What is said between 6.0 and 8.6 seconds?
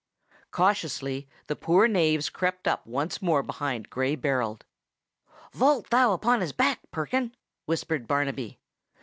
upon his back, Perkin!" whispered Barnaby.